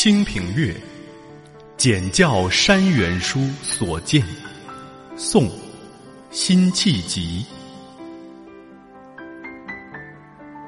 [0.00, 0.72] 清平乐·
[1.76, 4.22] 简教山原书所见，
[5.16, 5.48] 宋·
[6.30, 7.44] 辛弃疾。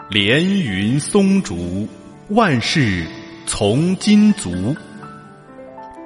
[0.09, 1.87] 连云松竹，
[2.31, 3.07] 万事
[3.47, 4.75] 从今足。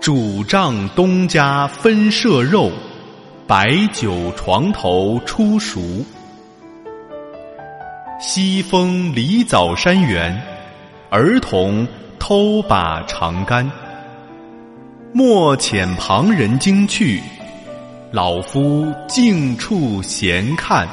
[0.03, 2.71] 主帐东家分舍肉，
[3.47, 6.05] 白酒床头初熟。
[8.21, 10.39] 西风梨枣山原，
[11.09, 11.89] 儿童
[12.19, 13.71] 偷把长杆。
[15.13, 17.21] 莫遣旁人惊去，
[18.11, 20.89] 老夫静处闲看。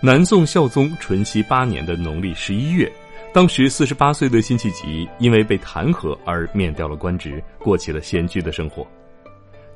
[0.00, 2.90] 南宋孝宗淳熙八年的农历十一月，
[3.34, 8.86] 当时四十八岁的辛弃疾因为被弹劾而免掉了官职，过起了闲居的生活。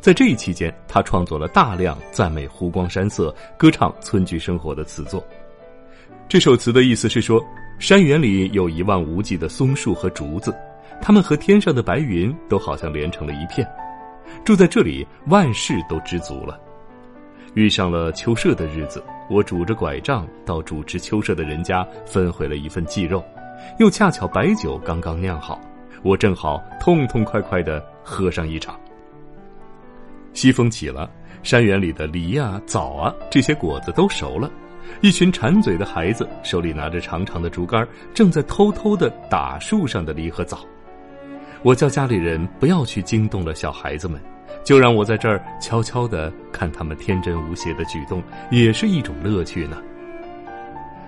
[0.00, 5.24] 在这一期间，他创作了大量赞美湖光山色、歌唱村居生活的词作。
[6.28, 7.45] 这首词的意思是说，
[7.82, 10.56] 山园里有一望无际的松树和竹子，
[11.00, 13.69] 它们和天上的白云都好像连成了一片。
[14.44, 16.60] 住在这里，万事都知足了。
[17.55, 23.20] 遇上了秋社的日子，我拄着拐杖到主持秋社的人家分回了一份祭肉，
[23.80, 25.60] 又恰巧白酒刚刚酿好，
[26.05, 28.78] 我正好痛痛快快的喝上一场。
[30.34, 31.10] 西风起了，
[31.42, 34.48] 山园里的梨啊、枣啊这些果子都熟了，
[35.00, 40.58] 一群馋嘴的孩子手里拿着长长的竹竿，正在偷偷的打树上的梨和枣。
[41.62, 44.20] 我叫家里人不要去惊动了小孩子们。
[44.64, 49.83] 就让我在这儿悄悄的看他们天真无邪的举动，也是一种乐趣呢。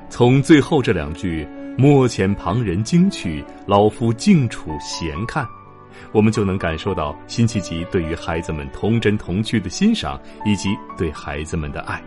[0.09, 1.47] 从最后这两句
[1.79, 5.47] “莫遣旁人惊去，老夫静处闲看”，
[6.11, 12.03] 我们就能感受到辛弃疾对于孩子们童真童趣的欣赏，以及对孩子们的爱。